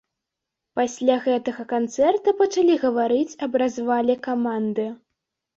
Пасля 0.79 1.17
гэтага 1.25 1.65
канцэрта 1.75 2.33
пачалі 2.41 2.79
гаварыць 2.87 3.37
аб 3.47 3.61
развале 3.63 4.17
каманды. 4.31 4.91